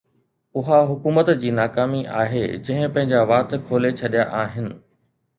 [0.59, 4.73] اِها حڪومت جي ناڪامي آهي، جنهن پنهنجا وات کولي ڇڏيا آهن